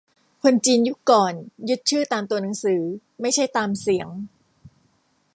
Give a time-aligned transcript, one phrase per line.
[0.43, 1.33] คนจีนยุคก่อน
[1.69, 2.81] ยึดชื่อตามตัวหนังสือ
[3.21, 4.07] ไม่ใช่ตามเสียง